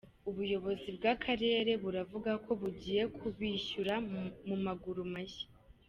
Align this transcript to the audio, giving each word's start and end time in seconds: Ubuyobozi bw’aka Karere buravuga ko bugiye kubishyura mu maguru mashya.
Ubuyobozi 0.29 0.87
bw’aka 0.97 1.21
Karere 1.25 1.71
buravuga 1.83 2.31
ko 2.45 2.51
bugiye 2.61 3.03
kubishyura 3.17 3.93
mu 4.47 4.55
maguru 4.65 5.01
mashya. 5.15 5.47